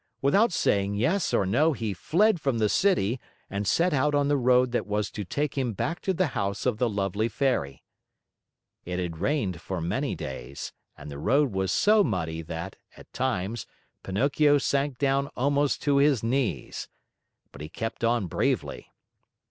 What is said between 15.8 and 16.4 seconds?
to his